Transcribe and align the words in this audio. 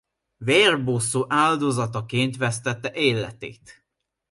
Vérbosszú 0.39 1.25
áldozataként 1.27 2.37
vesztette 2.37 2.91
életét. 2.93 3.83